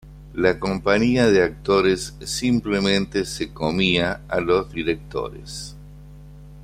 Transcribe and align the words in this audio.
La 0.33 0.57
compañía 0.59 1.27
de 1.29 1.43
actores 1.43 2.15
simplemente 2.25 3.23
se 3.23 3.53
"comía" 3.53 4.23
a 4.27 4.39
los 4.39 4.71
directores. 4.71 5.75